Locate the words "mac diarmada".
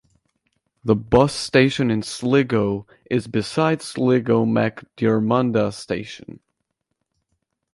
4.47-5.71